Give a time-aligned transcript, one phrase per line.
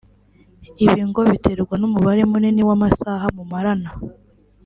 [0.85, 3.89] Ibi ngo biterwa n’umubare munini w’amasaha mumarana